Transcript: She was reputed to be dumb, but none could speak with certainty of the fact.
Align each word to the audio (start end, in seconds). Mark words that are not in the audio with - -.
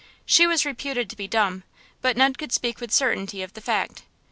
She 0.25 0.47
was 0.47 0.65
reputed 0.65 1.11
to 1.11 1.15
be 1.15 1.27
dumb, 1.27 1.61
but 2.01 2.17
none 2.17 2.33
could 2.33 2.51
speak 2.51 2.81
with 2.81 2.91
certainty 2.91 3.43
of 3.43 3.53
the 3.53 3.61
fact. 3.61 4.01